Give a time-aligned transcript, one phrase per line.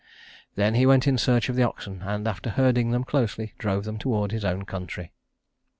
[0.55, 3.99] Then he went in search of the oxen, and, after herding them closely, drove them
[3.99, 5.11] toward his own country.